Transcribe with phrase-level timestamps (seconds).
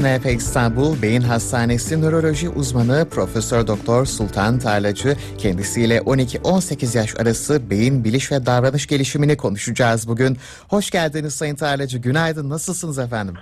[0.00, 8.04] NF İstanbul Beyin Hastanesi Nöroloji uzmanı Profesör Doktor Sultan Tarlacı kendisiyle 12-18 yaş arası beyin
[8.04, 10.38] biliş ve davranış gelişimini konuşacağız bugün.
[10.68, 11.98] Hoş geldiniz Sayın Tarlacı.
[11.98, 12.50] Günaydın.
[12.50, 13.34] Nasılsınız efendim?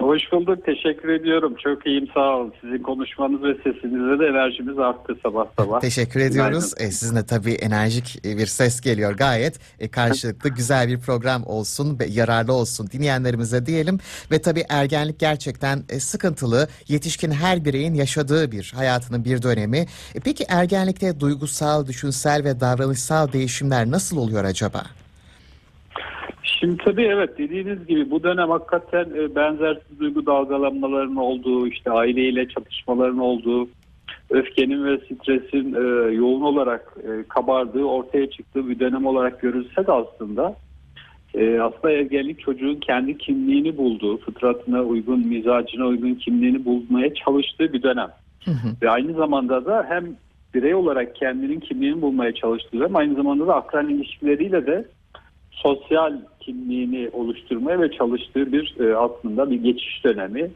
[0.00, 0.64] Hoş bulduk.
[0.66, 1.54] Teşekkür ediyorum.
[1.62, 2.08] Çok iyiyim.
[2.14, 2.52] Sağ olun.
[2.60, 5.80] Sizin konuşmanız ve sesinizle de enerjimiz arttı sabah sabah.
[5.80, 6.74] Teşekkür ediyoruz.
[6.78, 9.60] E, sizin de tabii enerjik bir ses geliyor gayet.
[9.80, 13.98] E, karşılıklı güzel bir program olsun ve yararlı olsun dinleyenlerimize diyelim.
[14.30, 16.68] Ve tabii ergenlik gerçekten e, sıkıntılı.
[16.88, 19.78] Yetişkin her bireyin yaşadığı bir hayatının bir dönemi.
[20.14, 24.82] E, peki ergenlikte duygusal, düşünsel ve davranışsal değişimler nasıl oluyor acaba?
[26.60, 32.48] Şimdi tabii evet dediğiniz gibi bu dönem hakikaten e, benzersiz duygu dalgalanmalarının olduğu, işte aileyle
[32.48, 33.68] çatışmaların olduğu,
[34.30, 39.92] öfkenin ve stresin e, yoğun olarak e, kabardığı, ortaya çıktığı bir dönem olarak görülse de
[39.92, 40.56] aslında
[41.36, 48.08] aslında ergenlik çocuğun kendi kimliğini bulduğu, fıtratına uygun, mizacına uygun kimliğini bulmaya çalıştığı bir dönem.
[48.44, 48.68] Hı hı.
[48.82, 50.04] Ve aynı zamanda da hem
[50.54, 54.84] birey olarak kendinin kimliğini bulmaya çalıştığı hem aynı zamanda da akran ilişkileriyle de
[55.50, 60.50] sosyal kimliğini oluşturmaya ve çalıştığı bir e, aslında bir geçiş dönemi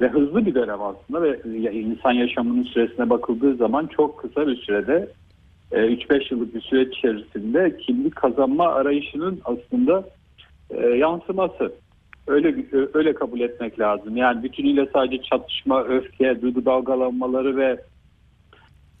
[0.00, 1.40] ve hızlı bir dönem aslında ve
[1.72, 5.08] insan yaşamının süresine bakıldığı zaman çok kısa bir sürede
[5.72, 10.04] e, 3-5 yıllık bir süreç içerisinde kimlik kazanma arayışının aslında
[10.70, 11.72] e, yansıması.
[12.26, 12.54] Öyle
[12.94, 14.16] öyle kabul etmek lazım.
[14.16, 17.80] Yani bütünüyle sadece çatışma, öfke, duygu dalgalanmaları ve e,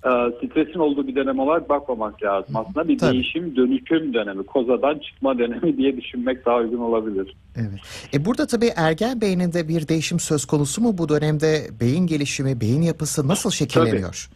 [0.00, 2.56] stresin olduğu bir dönem olarak bakmamak lazım.
[2.56, 3.12] Aslında bir Tabii.
[3.12, 7.36] değişim, dönüşüm dönemi, kozadan çıkma dönemi diye düşünmek daha uygun olabilir.
[7.56, 7.80] Evet.
[8.14, 10.98] E burada tabii ergen beyninde bir değişim söz konusu mu?
[10.98, 14.28] Bu dönemde beyin gelişimi, beyin yapısı nasıl şekilleniyor?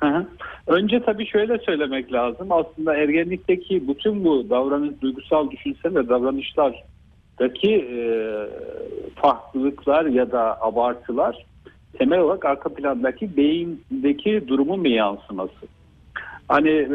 [0.00, 0.26] Hı hı.
[0.66, 2.52] Önce tabii şöyle söylemek lazım.
[2.52, 7.98] Aslında ergenlikteki bütün bu davranış, duygusal, düşünsel ve davranışlardaki e,
[9.14, 11.46] farklılıklar ya da abartılar
[11.98, 15.66] temel olarak arka plandaki beyindeki durumun bir yansıması.
[16.48, 16.88] Hani e,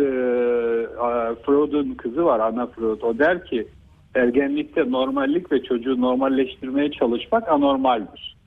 [1.45, 3.02] Freud'un kızı var Anna Freud.
[3.02, 3.67] O der ki
[4.15, 8.39] ergenlikte normallik ve çocuğu normalleştirmeye çalışmak anormaldir.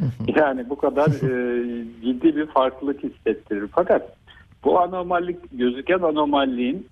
[0.36, 3.68] Yani bu kadar e, ciddi bir farklılık hissettirir.
[3.74, 4.16] Fakat
[4.64, 6.86] bu anormallik gözüken anormalliğin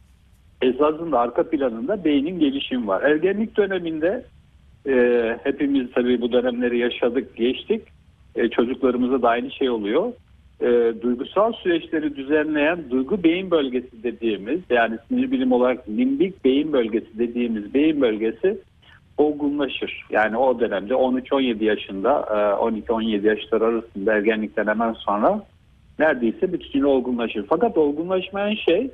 [0.63, 3.03] esasında arka planında beynin gelişimi var.
[3.03, 4.25] Ergenlik döneminde
[4.89, 7.83] e, hepimiz tabii bu dönemleri yaşadık, geçtik.
[8.39, 10.13] E, çocuklarımıza da aynı şey oluyor.
[10.61, 17.19] E, duygusal süreçleri düzenleyen duygu beyin bölgesi dediğimiz yani sinir bilim olarak limbik beyin bölgesi
[17.19, 18.59] dediğimiz beyin bölgesi
[19.19, 20.07] olgunlaşır.
[20.11, 22.35] Yani o dönemde 13-17 yaşında e,
[22.79, 25.43] 12-17 yaşlar arasında ergenlikten hemen sonra
[25.99, 27.47] neredeyse bütünüyle olgunlaşır.
[27.49, 28.91] Fakat olgunlaşmayan şey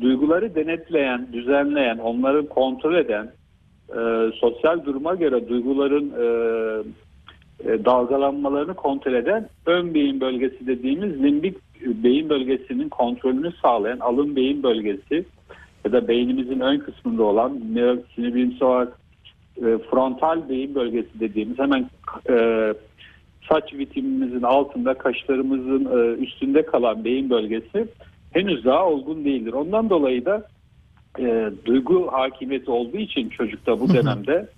[0.00, 3.30] duyguları denetleyen, düzenleyen, onları kontrol eden,
[3.88, 6.82] e, sosyal duruma göre duyguların e, e,
[7.64, 15.24] dalgalanmalarını kontrol eden ön beyin bölgesi dediğimiz limbik beyin bölgesinin kontrolünü sağlayan alın beyin bölgesi
[15.84, 17.60] ya da beynimizin ön kısmında olan
[18.14, 18.98] sinir olarak
[19.56, 21.90] e, frontal beyin bölgesi dediğimiz hemen
[22.30, 22.36] e,
[23.48, 27.88] saç vitimimizin altında kaşlarımızın e, üstünde kalan beyin bölgesi
[28.32, 29.52] henüz daha olgun değildir.
[29.52, 30.46] Ondan dolayı da
[31.18, 34.48] e, duygu hakimiyeti olduğu için çocukta bu dönemde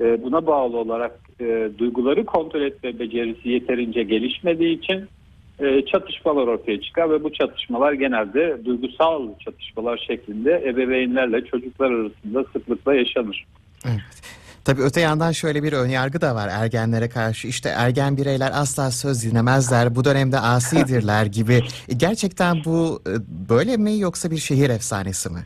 [0.00, 5.08] e, buna bağlı olarak e, duyguları kontrol etme becerisi yeterince gelişmediği için
[5.58, 12.94] e, çatışmalar ortaya çıkar ve bu çatışmalar genelde duygusal çatışmalar şeklinde ebeveynlerle çocuklar arasında sıklıkla
[12.94, 13.44] yaşanır.
[13.84, 14.22] Evet.
[14.64, 17.48] Tabii öte yandan şöyle bir önyargı da var ergenlere karşı.
[17.48, 21.62] İşte ergen bireyler asla söz dinlemezler, bu dönemde asidirler gibi.
[21.96, 23.12] Gerçekten bu e,
[23.48, 25.40] böyle mi yoksa bir şehir efsanesi mi?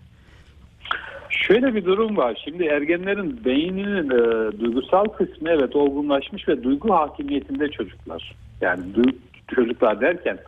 [1.47, 2.43] Şöyle bir durum var.
[2.45, 8.35] Şimdi ergenlerin beyninin e, duygusal kısmı evet olgunlaşmış ve duygu hakimiyetinde çocuklar.
[8.61, 9.15] Yani du-
[9.55, 10.39] çocuklar derken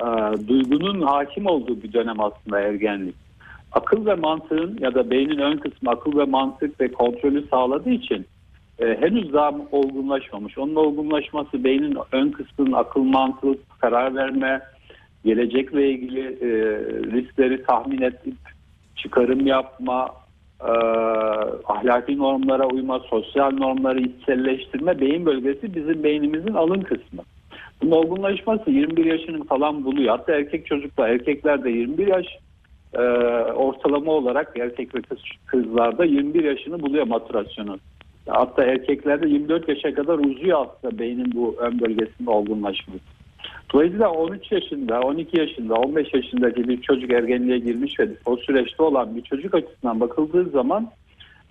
[0.00, 0.06] e,
[0.48, 3.14] duygunun hakim olduğu bir dönem aslında ergenlik.
[3.72, 8.26] Akıl ve mantığın ya da beynin ön kısmı akıl ve mantık ve kontrolü sağladığı için
[8.78, 10.58] e, henüz daha olgunlaşmamış.
[10.58, 14.60] Onun olgunlaşması beynin ön kısmının akıl mantığı karar verme,
[15.24, 16.48] gelecekle ilgili e,
[17.12, 18.36] riskleri tahmin edip
[18.96, 20.23] çıkarım yapma,
[20.60, 20.72] e,
[21.64, 27.22] ahlaki normlara uyma, sosyal normları içselleştirme beyin bölgesi bizim beynimizin alın kısmı.
[27.82, 30.16] Bunun olgunlaşması 21 yaşını falan buluyor.
[30.16, 32.26] Hatta erkek çocuklar, erkeklerde 21 yaş
[32.94, 33.02] e,
[33.52, 37.78] ortalama olarak erkek ve kız, kızlarda 21 yaşını buluyor maturasyonu.
[38.28, 43.13] Hatta erkeklerde 24 yaşa kadar uzuyor aslında beynin bu ön bölgesinde olgunlaşması.
[43.74, 49.16] Dolayısıyla 13 yaşında, 12 yaşında, 15 yaşındaki bir çocuk ergenliğe girmiş ve o süreçte olan
[49.16, 50.90] bir çocuk açısından bakıldığı zaman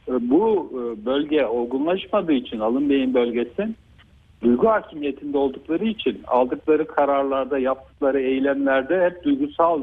[0.08, 3.70] e, bu e, bölge olgunlaşmadığı için alın beyin bölgesi
[4.44, 9.82] duygu hakimiyetinde oldukları için aldıkları kararlarda, yaptıkları eylemlerde hep duygusal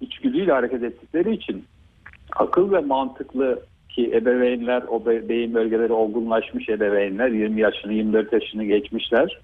[0.00, 1.64] içgüdüyle hareket ettikleri için
[2.36, 9.40] akıl ve mantıklı ki ebeveynler, o beyin bölgeleri olgunlaşmış ebeveynler 20 yaşını 24 yaşını geçmişler.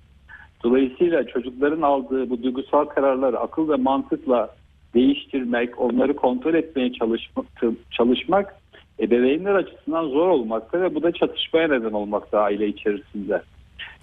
[0.64, 4.54] Dolayısıyla çocukların aldığı bu duygusal kararları akıl ve mantıkla
[4.94, 7.46] değiştirmek, onları kontrol etmeye çalışmak,
[7.90, 8.54] çalışmak
[9.00, 13.42] ebeveynler açısından zor olmakta ve bu da çatışmaya neden olmakta aile içerisinde.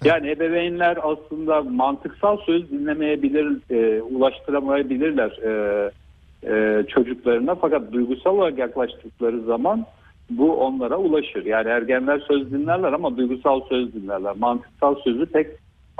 [0.04, 5.90] Yani ebeveynler aslında mantıksal söz dinlemeyebilir, e, ulaştıramayabilirler e,
[6.46, 9.86] e, çocuklarına fakat duygusal olarak yaklaştıkları zaman
[10.30, 11.44] bu onlara ulaşır.
[11.46, 14.36] Yani ergenler söz dinlerler ama duygusal söz dinlerler.
[14.36, 15.46] Mantıksal sözü pek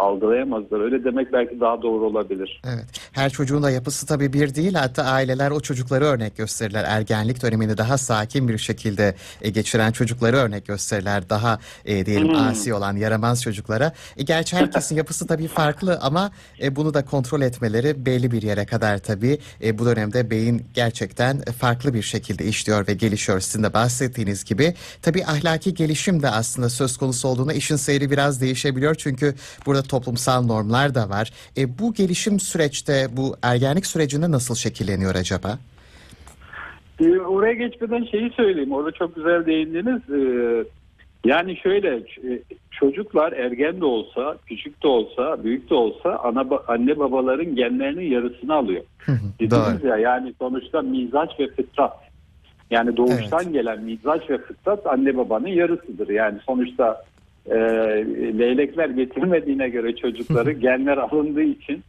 [0.01, 0.81] algılayamazlar.
[0.81, 2.63] Öyle demek belki daha doğru olabilir.
[2.65, 2.85] Evet.
[3.13, 4.75] Her çocuğun da yapısı tabii bir değil.
[4.75, 6.85] Hatta aileler o çocukları örnek gösterirler.
[6.89, 11.31] Ergenlik dönemini daha sakin bir şekilde e, geçiren çocukları örnek gösterirler.
[11.31, 12.49] Daha e, diyelim hmm.
[12.49, 13.93] asi olan yaramaz çocuklara.
[14.17, 16.31] E, gerçi herkesin yapısı tabii farklı ama
[16.63, 19.39] e, bunu da kontrol etmeleri belli bir yere kadar tabii.
[19.65, 23.41] E, bu dönemde beyin gerçekten farklı bir şekilde işliyor ve gelişiyor.
[23.41, 24.75] Sizin de bahsettiğiniz gibi.
[25.03, 28.95] Tabii ahlaki gelişim de aslında söz konusu olduğunda işin seyri biraz değişebiliyor.
[28.95, 29.35] Çünkü
[29.67, 31.31] burada toplumsal normlar da var.
[31.57, 35.59] E, bu gelişim süreçte bu ergenlik sürecinde nasıl şekilleniyor acaba?
[37.01, 38.73] E, oraya geçmeden şeyi söyleyeyim.
[38.73, 40.03] Orada çok güzel değindiniz.
[40.11, 40.21] E,
[41.25, 42.03] yani şöyle
[42.71, 48.55] çocuklar ergen de olsa, küçük de olsa, büyük de olsa ana anne babaların genlerinin yarısını
[48.55, 48.83] alıyor.
[49.41, 51.93] Dediniz ya yani sonuçta mizaç ve fıtrat.
[52.71, 53.53] Yani doğuştan evet.
[53.53, 56.09] gelen mizaç ve fıtrat anne babanın yarısıdır.
[56.09, 57.03] Yani sonuçta
[57.47, 57.57] e,
[58.39, 61.83] leylekler getirmediğine göre çocukları genler alındığı için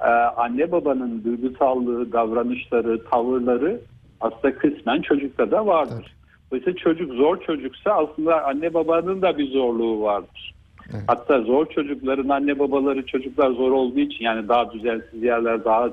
[0.00, 3.80] e, anne babanın duygusallığı, davranışları, tavırları
[4.20, 6.14] aslında kısmen çocukta da vardır.
[6.50, 10.54] Dolayısıyla çocuk zor çocuksa aslında anne babanın da bir zorluğu vardır.
[10.92, 11.02] Evet.
[11.06, 15.90] Hatta zor çocukların anne babaları çocuklar zor olduğu için yani daha düzensiz yerler daha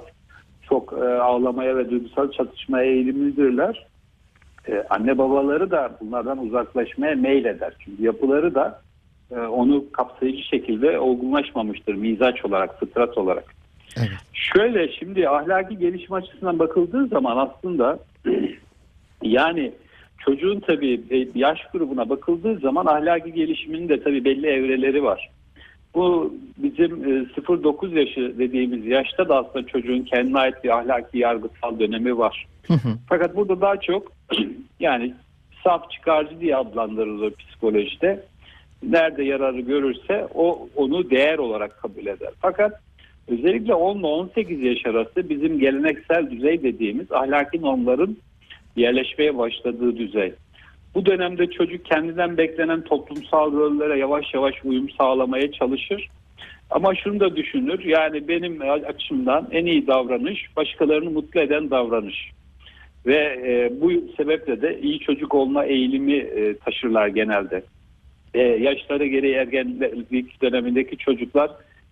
[0.69, 3.87] çok e, ağlamaya ve duygusal çatışmaya eğilimlidirler.
[4.67, 7.73] E, anne babaları da bunlardan uzaklaşmaya meyleder.
[7.79, 8.81] Çünkü yapıları da
[9.31, 13.55] onu kapsayıcı şekilde olgunlaşmamıştır mizaç olarak, fıtrat olarak.
[13.97, 14.09] Evet.
[14.33, 17.99] Şöyle şimdi ahlaki gelişim açısından bakıldığı zaman aslında
[19.21, 19.71] yani
[20.25, 25.29] çocuğun tabii e, yaş grubuna bakıldığı zaman ahlaki gelişiminin de tabii belli evreleri var.
[25.95, 32.17] Bu bizim 0-9 yaşı dediğimiz yaşta da aslında çocuğun kendine ait bir ahlaki yargısal dönemi
[32.17, 32.47] var.
[33.09, 34.11] Fakat burada daha çok
[34.79, 35.13] yani
[35.63, 38.25] saf çıkarcı diye adlandırılır psikolojide
[38.91, 42.29] nerede yararı görürse o onu değer olarak kabul eder.
[42.41, 42.81] Fakat
[43.27, 48.17] özellikle 10 ile 18 yaş arası bizim geleneksel düzey dediğimiz ahlaki normların
[48.75, 50.33] yerleşmeye başladığı düzey.
[50.95, 56.09] Bu dönemde çocuk kendinden beklenen toplumsal rollere yavaş yavaş uyum sağlamaya çalışır.
[56.69, 62.31] Ama şunu da düşünür yani benim açımdan en iyi davranış başkalarını mutlu eden davranış.
[63.05, 63.15] Ve
[63.45, 67.63] e, bu sebeple de iyi çocuk olma eğilimi e, taşırlar genelde
[68.35, 71.51] e, yaşları gereği ergenlik dönemindeki çocuklar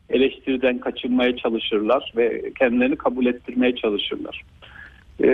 [0.09, 4.41] eleştiriden kaçınmaya çalışırlar ve kendilerini kabul ettirmeye çalışırlar.
[5.23, 5.27] E,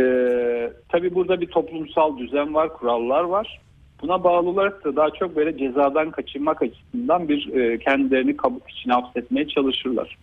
[0.90, 3.60] tabii burada bir toplumsal düzen var, kurallar var.
[4.02, 8.94] Buna bağlı olarak da daha çok böyle cezadan kaçınmak açısından bir e, kendilerini kabuk içine
[8.94, 10.18] hapsetmeye çalışırlar.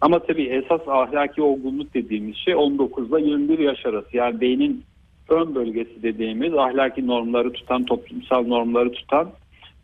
[0.00, 4.16] Ama tabii esas ahlaki olgunluk dediğimiz şey 19 ile 21 yaş arası.
[4.16, 4.84] Yani beynin
[5.28, 9.30] ön bölgesi dediğimiz ahlaki normları tutan, toplumsal normları tutan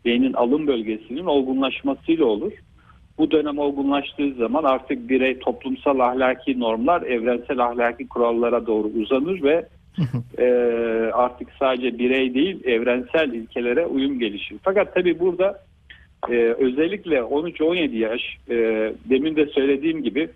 [0.05, 2.51] beynin alım bölgesinin olgunlaşmasıyla olur.
[3.17, 9.65] Bu dönem olgunlaştığı zaman artık birey toplumsal ahlaki normlar, evrensel ahlaki kurallara doğru uzanır ve
[10.37, 10.45] e,
[11.13, 14.57] artık sadece birey değil evrensel ilkelere uyum gelişir.
[14.63, 15.63] Fakat tabii burada
[16.29, 18.55] e, özellikle 13-17 yaş e,
[19.09, 20.29] demin de söylediğim gibi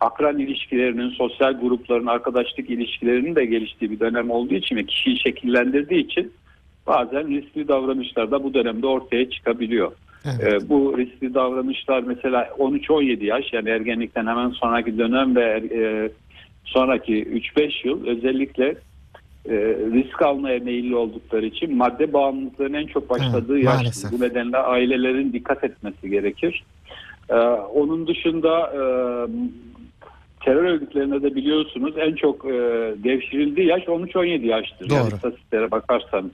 [0.00, 6.04] akran ilişkilerinin, sosyal grupların, arkadaşlık ilişkilerinin de geliştiği bir dönem olduğu için ve kişiyi şekillendirdiği
[6.04, 6.32] için
[6.88, 9.92] bazen riskli davranışlar da bu dönemde ortaya çıkabiliyor.
[10.24, 10.62] Evet.
[10.62, 16.10] E, bu riskli davranışlar mesela 13-17 yaş yani ergenlikten hemen sonraki dönem ve e,
[16.64, 18.64] sonraki 3-5 yıl özellikle
[19.44, 19.54] e,
[19.92, 23.74] risk almaya meyilli oldukları için madde bağımlılıklarının en çok başladığı evet, yaş.
[23.74, 24.12] Maalesef.
[24.12, 26.64] Bu nedenle ailelerin dikkat etmesi gerekir.
[27.30, 27.34] E,
[27.74, 28.80] onun dışında e,
[30.44, 32.48] terör örgütlerinde de biliyorsunuz en çok e,
[33.04, 34.90] devşirildiği yaş 13-17 yaştır.
[34.90, 34.98] Doğru.
[34.98, 36.30] Yani istatistiklere bakarsanız.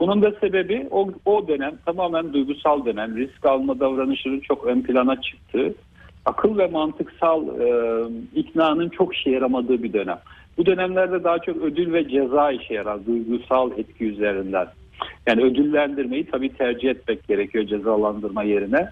[0.00, 3.16] Bunun da sebebi o, o dönem tamamen duygusal dönem.
[3.16, 5.74] Risk alma davranışının çok ön plana çıktığı,
[6.24, 7.70] akıl ve mantıksal e,
[8.34, 10.18] iknanın çok işe yaramadığı bir dönem.
[10.56, 14.66] Bu dönemlerde daha çok ödül ve ceza işe yarar duygusal etki üzerinden.
[15.26, 18.88] Yani ödüllendirmeyi tabii tercih etmek gerekiyor cezalandırma yerine.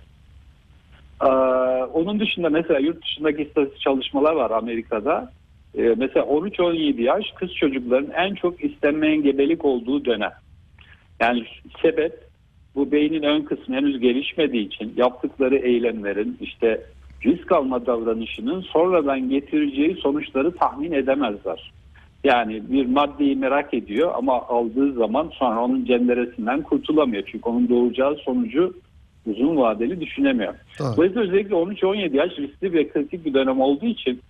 [1.22, 1.26] Ee,
[1.92, 5.32] onun dışında mesela yurt dışındaki istatistik çalışmalar var Amerika'da.
[5.78, 10.32] Ee, mesela 13-17 yaş kız çocukların en çok istenmeyen gebelik olduğu dönem.
[11.20, 11.44] Yani
[11.82, 12.28] sebep
[12.74, 16.80] bu beynin ön kısmı henüz gelişmediği için yaptıkları eylemlerin işte
[17.24, 21.72] risk alma davranışının sonradan getireceği sonuçları tahmin edemezler.
[22.24, 27.22] Yani bir maddeyi merak ediyor ama aldığı zaman sonra onun cenderesinden kurtulamıyor.
[27.26, 28.74] Çünkü onun doğacağı sonucu
[29.26, 30.54] uzun vadeli düşünemiyor.
[30.78, 30.96] Doğru.
[30.96, 34.20] Dolayısıyla özellikle 13-17 yaş riskli ve kritik bir dönem olduğu için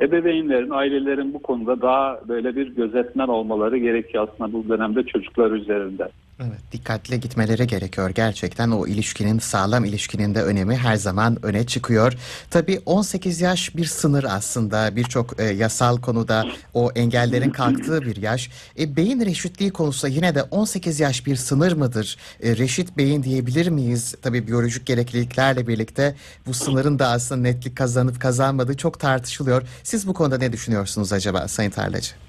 [0.00, 6.08] ebeveynlerin, ailelerin bu konuda daha böyle bir gözetmen olmaları gerekiyor aslında bu dönemde çocuklar üzerinde.
[6.40, 8.10] Evet, dikkatli gitmeleri gerekiyor.
[8.10, 12.12] Gerçekten o ilişkinin, sağlam ilişkinin de önemi her zaman öne çıkıyor.
[12.50, 14.96] Tabii 18 yaş bir sınır aslında.
[14.96, 18.50] Birçok e, yasal konuda o engellerin kalktığı bir yaş.
[18.78, 22.16] E, beyin reşitliği konusunda yine de 18 yaş bir sınır mıdır?
[22.42, 24.14] E, reşit beyin diyebilir miyiz?
[24.22, 26.14] Tabii biyolojik gerekliliklerle birlikte
[26.46, 29.62] bu sınırın da aslında netlik kazanıp kazanmadığı çok tartışılıyor.
[29.82, 32.25] Siz bu konuda ne düşünüyorsunuz acaba Sayın Tarlacı?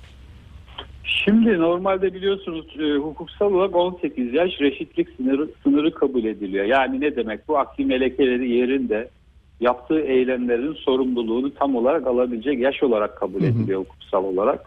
[1.26, 6.66] Şimdi normalde biliyorsunuz e, hukuksal olarak 18 yaş reşitlik sınırı, sınırı kabul ediliyor.
[6.66, 9.10] Yani ne demek bu akli melekeleri yerinde
[9.60, 14.66] yaptığı eylemlerin sorumluluğunu tam olarak alabilecek yaş olarak kabul ediliyor hukuksal olarak.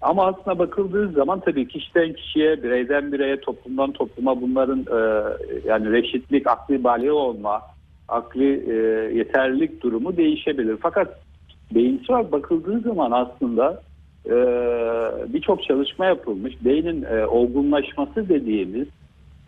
[0.00, 5.00] Ama aslına bakıldığı zaman tabii kişiden kişiye, bireyden bireye, toplumdan topluma bunların e,
[5.68, 7.60] yani reşitlik, akli bali olma,
[8.08, 8.74] akli e,
[9.18, 10.76] yeterlilik durumu değişebilir.
[10.82, 11.20] Fakat
[11.74, 13.82] beyinsel bakıldığı zaman aslında
[14.26, 14.34] e,
[15.32, 16.54] birçok çalışma yapılmış.
[16.64, 18.86] Beynin e, olgunlaşması dediğimiz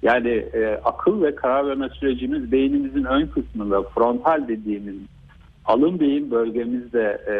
[0.02, 4.96] yani e, akıl ve karar verme sürecimiz beynimizin ön kısmında frontal dediğimiz
[5.64, 7.34] alın beyin bölgemizde e,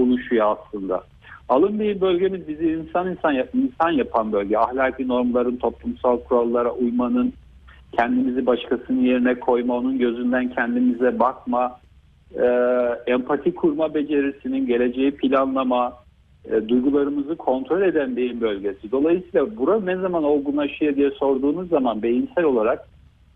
[0.00, 1.04] oluşuyor aslında.
[1.48, 4.58] Alın beyin bölgemiz bizi insan insan insan yapan bölge.
[4.58, 7.32] Ahlaki normların, toplumsal kurallara uymanın,
[7.92, 11.80] kendimizi başkasının yerine koyma, onun gözünden kendimize bakma,
[12.34, 12.46] e,
[13.06, 15.92] empati kurma becerisinin, geleceği planlama,
[16.44, 18.92] e, duygularımızı kontrol eden beyin bölgesi.
[18.92, 22.88] Dolayısıyla bura ne zaman olgunlaşıyor diye sorduğunuz zaman beyinsel olarak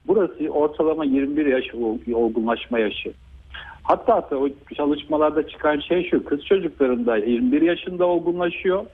[0.06, 1.74] burası ortalama 21 yaş
[2.14, 3.12] olgunlaşma yaşı.
[3.82, 8.86] Hatta o çalışmalarda çıkan şey şu kız çocuklarında 21 yaşında olgunlaşıyor.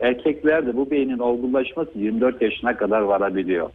[0.00, 3.70] Erkeklerde bu beynin olgunlaşması 24 yaşına kadar varabiliyor.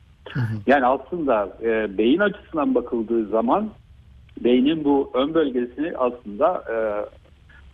[0.68, 3.70] Yani aslında e, beyin açısından bakıldığı zaman
[4.44, 6.76] beynin bu ön bölgesini aslında e,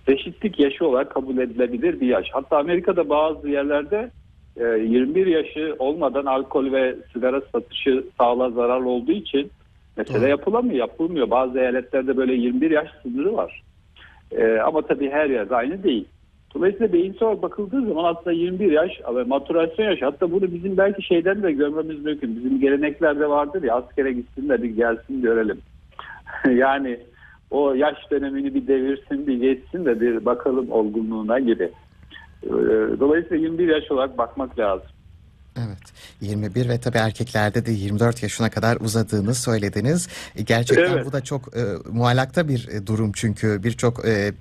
[0.10, 2.28] reşitlik yaşı olarak kabul edilebilir bir yaş.
[2.32, 4.12] Hatta Amerika'da bazı yerlerde
[4.58, 9.52] e, 21 yaşı olmadan alkol ve sigara satışı sağlığa zararlı olduğu için
[9.98, 10.30] mesela Doğru.
[10.30, 11.30] yapılamıyor, yapılmıyor.
[11.30, 13.64] Bazı eyaletlerde böyle 21 yaş sınırı var.
[14.32, 16.06] E, ama tabii her yerde aynı değil.
[16.56, 21.04] Dolayısıyla beyinsel olarak bakıldığı zaman aslında 21 yaş ve maturasyon yaşı hatta bunu bizim belki
[21.04, 22.36] şeyden de görmemiz mümkün.
[22.36, 25.60] Bizim geleneklerde vardır ya askere gitsin de bir gelsin görelim.
[26.56, 27.00] yani
[27.52, 31.72] o yaş dönemini bir devirsin bir geçsin de bir bakalım olgunluğuna gibi.
[32.44, 32.50] Ee,
[33.00, 34.88] Dolayısıyla 21 yaş olarak bakmak lazım.
[35.58, 40.08] Evet 21 ve tabii erkeklerde de 24 yaşına kadar uzadığını söylediniz.
[40.36, 41.06] E, Gerçekten Evet.
[41.06, 41.62] bu da çok e,
[41.92, 44.34] muallakta bir e, durum çünkü birçok e,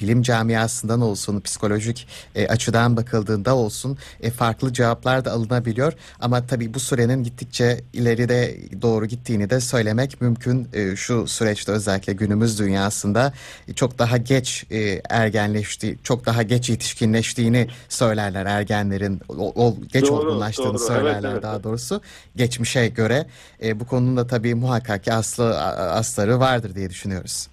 [0.00, 5.92] bilim camiasından olsun psikolojik e, açıdan bakıldığında olsun e, farklı cevaplar da alınabiliyor.
[6.20, 10.68] Ama tabii bu sürenin gittikçe ileride doğru gittiğini de söylemek mümkün.
[10.72, 13.32] E, şu süreçte özellikle günümüz dünyasında
[13.68, 19.20] e, çok daha geç e, ergenleştiği, çok daha geç yetişkinleştiğini söylerler ergenlerin.
[19.28, 20.78] O, o geç Doğru, olgunlaştığını doğru.
[20.78, 21.42] söylerler Evet, evet.
[21.42, 22.00] daha doğrusu
[22.36, 23.26] geçmişe göre.
[23.62, 25.60] E, bu konunun da tabii muhakkak ki aslı
[25.92, 27.48] asları vardır diye düşünüyoruz.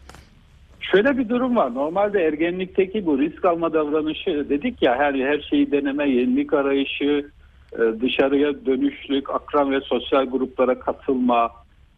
[0.81, 1.73] Şöyle bir durum var.
[1.73, 7.29] Normalde ergenlikteki bu risk alma davranışı dedik ya her her şeyi deneme, yenilik arayışı,
[7.73, 11.51] e, dışarıya dönüşlük, akran ve sosyal gruplara katılma,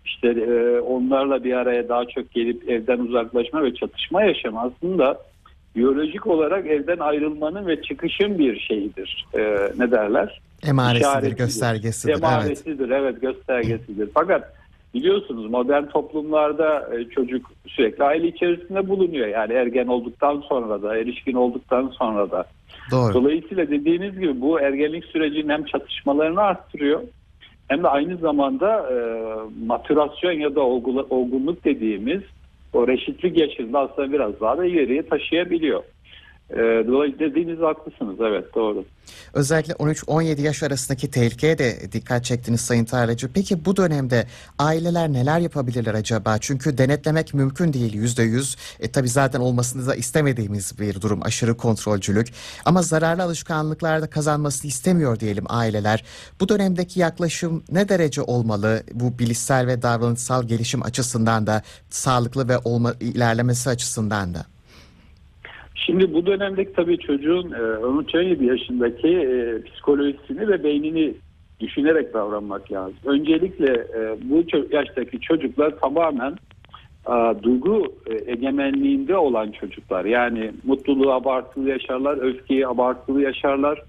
[0.06, 5.18] işte e, onlarla bir araya daha çok gelip evden uzaklaşma ve çatışma yaşama aslında
[5.76, 9.26] biyolojik olarak evden ayrılmanın ve çıkışın bir şeyidir.
[9.34, 9.40] E,
[9.78, 10.42] ne derler?
[10.68, 11.38] Emaresidir, İşaretidir.
[11.38, 12.14] göstergesidir.
[12.14, 12.24] Evet.
[12.24, 14.10] Emaresidir, evet göstergesidir.
[14.14, 14.54] Fakat
[14.94, 19.28] biliyorsunuz modern toplumlarda e, çocuk sürekli aile içerisinde bulunuyor.
[19.28, 22.46] Yani ergen olduktan sonra da, erişkin olduktan sonra da.
[22.92, 23.14] Doğru.
[23.14, 27.02] Dolayısıyla dediğiniz gibi bu ergenlik sürecinin hem çatışmalarını arttırıyor
[27.68, 28.96] hem de aynı zamanda e,
[29.66, 30.62] matürasyon ya da
[31.10, 32.22] olgunluk dediğimiz
[32.74, 35.84] o reşitlik yaşında aslında biraz daha da ileriye taşıyabiliyor.
[36.50, 36.58] E,
[36.88, 38.16] dolayısıyla dediğiniz haklısınız.
[38.20, 38.86] Evet doğru.
[39.34, 43.34] Özellikle 13-17 yaş arasındaki tehlikeye de dikkat çektiniz Sayın Tarlacı.
[43.34, 44.28] Peki bu dönemde
[44.60, 46.38] aileler neler yapabilirler acaba?
[46.38, 48.56] Çünkü denetlemek mümkün değil yüzde yüz.
[48.80, 52.28] E, tabii zaten olmasını da istemediğimiz bir durum aşırı kontrolcülük.
[52.66, 56.04] Ama zararlı alışkanlıklarda kazanmasını istemiyor diyelim aileler.
[56.40, 58.84] Bu dönemdeki yaklaşım ne derece olmalı?
[58.94, 64.53] Bu bilişsel ve davranışsal gelişim açısından da sağlıklı ve olma, ilerlemesi açısından da.
[65.86, 71.14] Şimdi bu dönemdeki tabii çocuğun 13-17 yaşındaki e, psikolojisini ve beynini
[71.60, 72.96] düşünerek davranmak lazım.
[73.06, 76.36] Öncelikle e, bu yaştaki çocuklar tamamen
[77.08, 77.94] e, duygu
[78.28, 80.06] egemenliğinde olan çocuklar.
[80.06, 83.84] Yani mutluluğu abartılı yaşarlar, öfkeyi abartılı yaşarlar,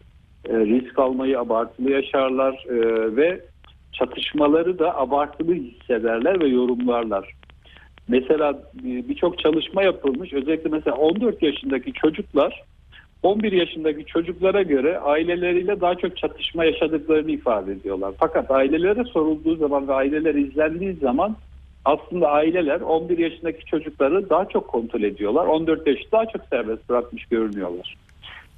[0.48, 2.64] risk almayı abartılı yaşarlar
[3.16, 3.40] ve
[3.92, 7.34] çatışmaları da abartılı hissederler ve yorumlarlar.
[8.08, 10.32] Mesela birçok çalışma yapılmış.
[10.32, 12.64] Özellikle mesela 14 yaşındaki çocuklar
[13.22, 18.14] 11 yaşındaki çocuklara göre aileleriyle daha çok çatışma yaşadıklarını ifade ediyorlar.
[18.18, 21.36] Fakat ailelere sorulduğu zaman ve aileler izlendiği zaman
[21.84, 25.46] aslında aileler 11 yaşındaki çocukları daha çok kontrol ediyorlar.
[25.46, 27.96] 14 yaşı daha çok serbest bırakmış görünüyorlar.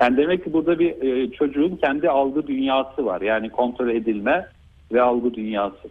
[0.00, 3.20] Yani demek ki burada bir e, çocuğun kendi algı dünyası var.
[3.20, 4.46] Yani kontrol edilme
[4.92, 5.88] ve algı dünyası.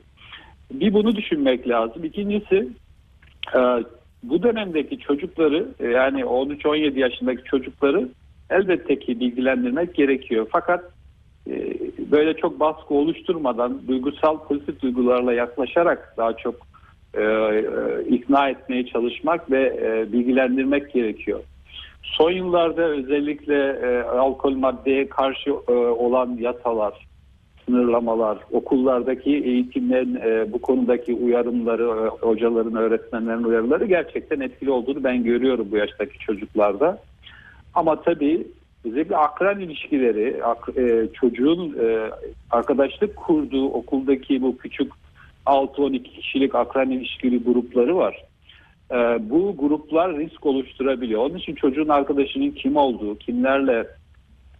[0.71, 2.03] Bir bunu düşünmek lazım.
[2.03, 2.67] İkincisi
[4.29, 8.09] bu dönemdeki çocukları e, yani 13-17 yaşındaki çocukları
[8.49, 10.47] elbette ki bilgilendirmek gerekiyor.
[10.51, 10.83] Fakat
[11.49, 11.73] e,
[12.11, 16.55] böyle çok baskı oluşturmadan duygusal pozitif duygularla yaklaşarak daha çok
[17.13, 17.23] e,
[18.09, 19.73] ikna etmeye çalışmak ve
[20.13, 21.39] bilgilendirmek gerekiyor.
[22.03, 27.07] Son yıllarda özellikle alkol maddeye karşı olan yasalar,
[27.65, 35.23] sınırlamalar, okullardaki eğitimlerin e, bu konudaki uyarımları, e, hocaların, öğretmenlerin uyarıları gerçekten etkili olduğunu ben
[35.23, 37.01] görüyorum bu yaştaki çocuklarda.
[37.73, 38.47] Ama tabii
[38.85, 42.09] özellikle akran ilişkileri, ak, e, çocuğun e,
[42.51, 44.91] arkadaşlık kurduğu okuldaki bu küçük
[45.45, 48.23] 6-12 kişilik akran ilişkili grupları var.
[48.91, 48.95] E,
[49.29, 51.21] bu gruplar risk oluşturabiliyor.
[51.21, 53.87] Onun için çocuğun arkadaşının kim olduğu, kimlerle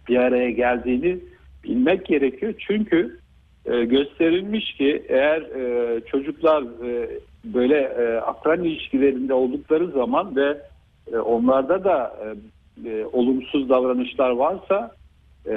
[0.08, 1.18] bir araya geldiğini
[1.68, 2.54] bilmek gerekiyor.
[2.58, 3.18] Çünkü
[3.64, 10.58] e, gösterilmiş ki eğer e, çocuklar e, böyle e, akran ilişkilerinde oldukları zaman ve
[11.12, 14.94] e, onlarda da e, e, olumsuz davranışlar varsa
[15.46, 15.54] e,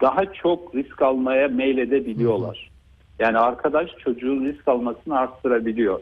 [0.00, 2.70] daha çok risk almaya meyledebiliyorlar.
[3.18, 6.00] Yani arkadaş çocuğun risk almasını arttırabiliyor.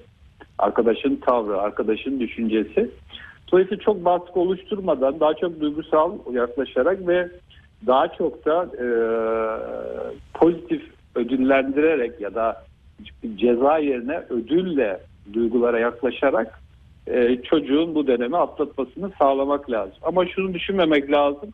[0.59, 2.90] Arkadaşın tavrı, arkadaşın düşüncesi.
[3.53, 7.29] Dolayısıyla çok baskı oluşturmadan daha çok duygusal yaklaşarak ve
[7.87, 8.87] daha çok da e,
[10.35, 10.83] pozitif
[11.14, 12.64] ödüllendirerek ya da
[13.37, 15.01] ceza yerine ödülle
[15.33, 16.61] duygulara yaklaşarak
[17.07, 19.97] e, çocuğun bu dönemi atlatmasını sağlamak lazım.
[20.03, 21.51] Ama şunu düşünmemek lazım.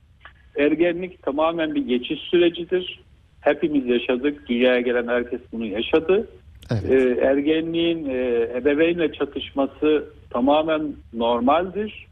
[0.56, 3.00] Ergenlik tamamen bir geçiş sürecidir.
[3.40, 4.48] Hepimiz yaşadık.
[4.48, 6.28] Dünyaya gelen herkes bunu yaşadı.
[6.70, 6.90] Evet.
[6.90, 12.06] E, ergenliğin e, ebeveynle çatışması tamamen normaldir.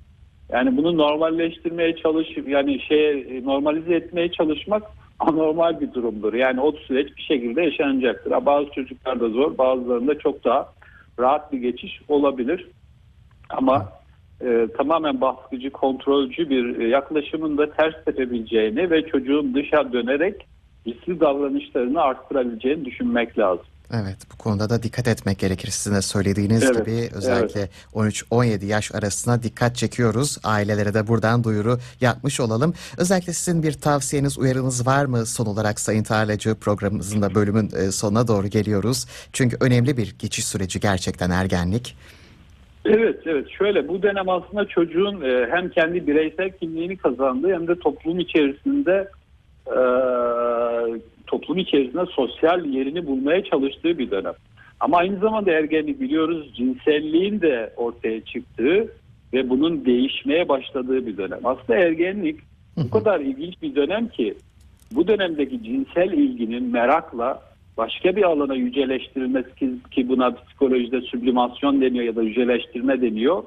[0.53, 4.83] Yani bunu normalleştirmeye çalışıp yani şey normalize etmeye çalışmak
[5.19, 6.35] anormal bir durumdur.
[6.35, 8.47] Yani o süreç bir şekilde yaşanacaktır.
[8.47, 10.69] Bazı çocuklarda zor, bazılarında çok daha
[11.19, 12.69] rahat bir geçiş olabilir.
[13.51, 13.89] Ama
[14.41, 20.47] e, tamamen baskıcı, kontrolcü bir yaklaşımın da ters tepebileceğini ve çocuğun dışa dönerek
[20.87, 23.67] riskli davranışlarını arttırabileceğini düşünmek lazım.
[23.93, 25.69] Evet bu konuda da dikkat etmek gerekir.
[25.69, 27.71] Sizin de söylediğiniz evet, gibi özellikle evet.
[27.95, 30.39] 13-17 yaş arasına dikkat çekiyoruz.
[30.45, 32.75] Ailelere de buradan duyuru yapmış olalım.
[32.99, 37.91] Özellikle sizin bir tavsiyeniz, uyarınız var mı son olarak Sayın Tarlacı programımızın da bölümün e,
[37.93, 39.07] sonuna doğru geliyoruz.
[39.33, 41.97] Çünkü önemli bir geçiş süreci gerçekten ergenlik.
[42.85, 43.47] Evet, evet.
[43.59, 49.09] Şöyle bu dönem aslında çocuğun e, hem kendi bireysel kimliğini kazandığı hem de toplum içerisinde
[49.67, 49.79] e,
[51.27, 54.35] toplum içerisinde sosyal yerini bulmaya çalıştığı bir dönem.
[54.81, 58.93] Ama aynı zamanda ergenlik biliyoruz cinselliğin de ortaya çıktığı
[59.33, 61.41] ve bunun değişmeye başladığı bir dönem.
[61.45, 62.41] Aslında ergenlik
[62.77, 64.35] bu kadar ilginç bir dönem ki
[64.93, 67.43] bu dönemdeki cinsel ilginin merakla
[67.77, 73.45] başka bir alana yüceleştirilmesi ki, ki buna psikolojide süblimasyon deniyor ya da yüceleştirme deniyor.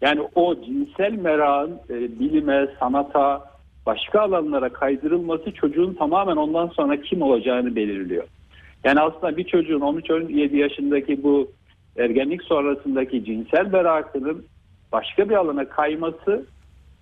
[0.00, 3.44] yani o cinsel merakın e, bilime, sanata,
[3.88, 8.24] başka alanlara kaydırılması çocuğun tamamen ondan sonra kim olacağını belirliyor.
[8.84, 11.50] Yani aslında bir çocuğun 13-17 yaşındaki bu
[11.96, 14.44] ergenlik sonrasındaki cinsel merakının
[14.92, 16.46] başka bir alana kayması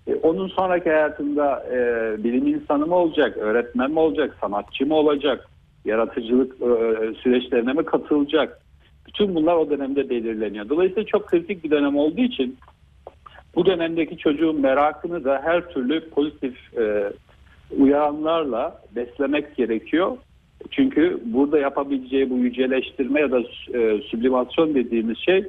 [0.07, 1.79] e, onun sonraki hayatında e,
[2.25, 5.49] bilim insanı mı olacak, öğretmen mi olacak, sanatçı mı olacak,
[5.85, 8.61] yaratıcılık e, süreçlerine mi katılacak?
[9.07, 10.69] Bütün bunlar o dönemde belirleniyor.
[10.69, 12.57] Dolayısıyla çok kritik bir dönem olduğu için
[13.57, 17.13] Bu dönemdeki çocuğun merakını da her türlü pozitif e,
[17.79, 20.17] uyaranlarla beslemek gerekiyor.
[20.71, 25.45] Çünkü burada yapabileceği bu yüceleştirme ya da e, süblimasyon dediğimiz şey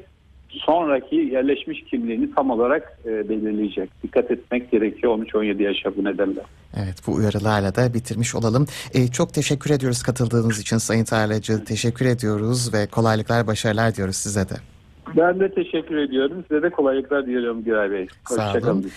[0.50, 3.90] sonraki yerleşmiş kimliğini tam olarak e, belirleyecek.
[4.04, 6.40] Dikkat etmek gerekiyor 13-17 yaşa bu nedenle.
[6.78, 8.66] Evet bu uyarılarla da bitirmiş olalım.
[8.94, 11.66] E, çok teşekkür ediyoruz katıldığınız için Sayın Tarlacı.
[11.66, 14.77] Teşekkür ediyoruz ve kolaylıklar, başarılar diyoruz size de.
[15.16, 16.46] Ben de teşekkür ediyorum.
[16.48, 18.08] Size de kolaylıklar diliyorum Güray Bey.
[18.30, 18.92] Hoşçakalın.